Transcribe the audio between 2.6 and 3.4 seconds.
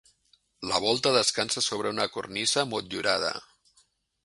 motllurada.